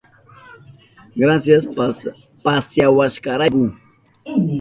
[1.23, 1.65] Grasias
[2.43, 3.63] pasyawashkaykirayku.